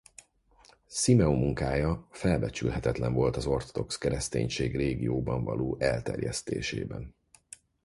[0.87, 7.15] Szimeon munkája felbecsülhetetlen volt az ortodox kereszténység régióban való elterjesztésében.